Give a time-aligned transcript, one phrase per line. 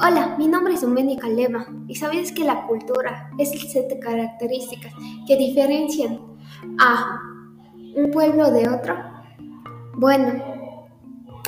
[0.00, 3.98] Hola, mi nombre es Domenica Leva y sabías que la cultura es el set de
[3.98, 4.92] características
[5.26, 6.20] que diferencian
[6.78, 7.18] a
[7.96, 8.94] un pueblo de otro.
[9.94, 10.40] Bueno,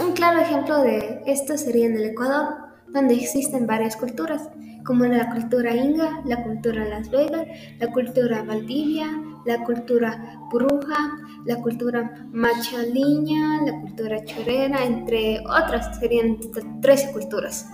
[0.05, 2.56] un claro ejemplo de esto sería en el Ecuador,
[2.88, 4.48] donde existen varias culturas,
[4.84, 7.46] como la cultura inga, la cultura Las Vegas,
[7.78, 9.12] la cultura Valdivia,
[9.46, 16.41] la cultura bruja, la cultura machaliña, la cultura chorera, entre otras, serían
[16.80, 17.70] 13 culturas.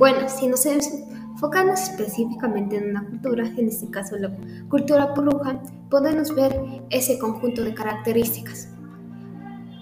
[0.00, 4.34] Bueno, si nos enfocamos específicamente en una cultura, en este caso la
[4.70, 8.70] cultura bruja, podemos ver ese conjunto de características.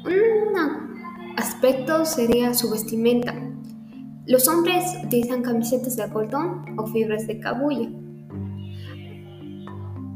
[0.05, 0.57] Un
[1.37, 3.33] aspecto sería su vestimenta.
[4.27, 7.89] Los hombres utilizan camisetas de algodón o fibras de cabuya,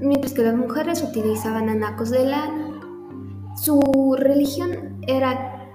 [0.00, 2.80] mientras que las mujeres utilizaban anacos de lana.
[3.55, 5.70] Su religión era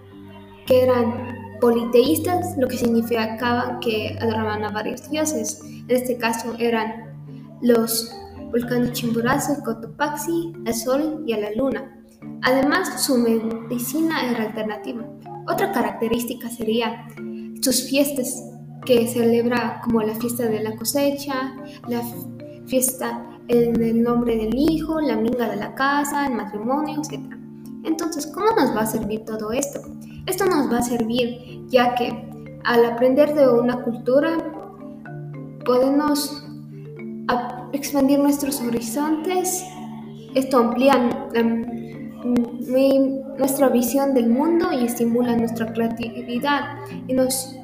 [0.66, 5.62] que eran politeístas, lo que significaba que adoraban a varios dioses.
[5.64, 7.18] En este caso eran
[7.62, 8.12] los
[8.52, 11.94] volcanes Chimborazo Cotopaxi, al Sol y a la Luna.
[12.44, 15.06] Además, su medicina era alternativa.
[15.48, 17.08] Otra característica sería
[17.62, 18.44] sus fiestas,
[18.86, 21.54] que celebra como la fiesta de la cosecha,
[21.90, 22.02] la
[22.68, 27.22] fiesta en el nombre del hijo, la minga de la casa, el matrimonio, etc.
[27.84, 29.82] Entonces, ¿cómo nos va a servir todo esto?
[30.28, 32.30] Esto nos va a servir ya que
[32.66, 34.38] al aprender de una cultura
[35.66, 36.44] podemos
[37.72, 39.64] expandir nuestros horizontes.
[40.36, 41.10] Esto amplía
[43.38, 47.56] nuestra visión del mundo y estimula nuestra creatividad y nos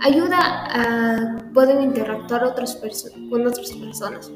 [0.00, 4.32] ayuda a poder interactuar con otras personas.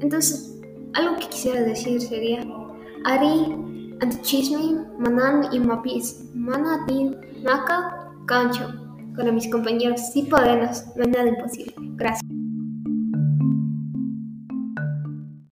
[0.00, 0.58] Entonces,
[0.94, 2.42] algo que quisiera decir sería,
[3.04, 8.68] Ari Antichisme, Manan y Mapis, Manatin, Naka, Cancho.
[9.14, 11.74] Con mis compañeros, sí podemos, no es nada imposible.
[11.96, 12.25] Gracias.